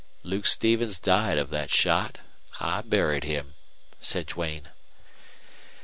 "Luke 0.23 0.47
Stevens 0.47 0.97
died 0.97 1.37
of 1.37 1.51
that 1.51 1.69
shot. 1.69 2.21
I 2.59 2.81
buried 2.81 3.23
him," 3.23 3.53
said 3.99 4.25
Duane. 4.25 4.69